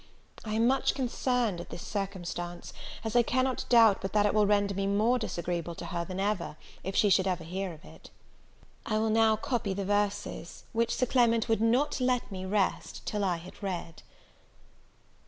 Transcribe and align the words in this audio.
I 0.43 0.55
am 0.55 0.65
much 0.65 0.95
concerned 0.95 1.61
at 1.61 1.69
this 1.69 1.83
circumstance, 1.85 2.73
as 3.03 3.15
I 3.15 3.21
cannot 3.21 3.65
doubt 3.69 4.01
but 4.01 4.13
that 4.13 4.25
it 4.25 4.33
will 4.33 4.47
render 4.47 4.73
me 4.73 4.87
more 4.87 5.19
disagreeable 5.19 5.75
to 5.75 5.85
her 5.85 6.03
than 6.05 6.19
ever, 6.19 6.57
if 6.83 6.95
she 6.95 7.11
should 7.11 7.27
hear 7.27 7.71
of 7.71 7.85
it. 7.85 8.09
I 8.83 8.97
will 8.97 9.11
now 9.11 9.35
copy 9.35 9.75
the 9.75 9.85
verses, 9.85 10.63
which 10.73 10.95
Sir 10.95 11.05
Clement 11.05 11.47
would 11.47 11.61
not 11.61 12.01
let 12.01 12.31
me 12.31 12.45
rest 12.45 13.05
till 13.05 13.23
I 13.23 13.37
had 13.37 13.61
read. 13.61 14.01